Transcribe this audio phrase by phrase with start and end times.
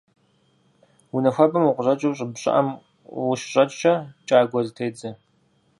[1.15, 2.67] Унэ хуабэм укъыщӀэкӀыу щӀыб щӀыӀэм
[3.31, 3.93] ущыщӏэкӀкӀэ
[4.27, 5.09] кӀагуэ зытедзэ.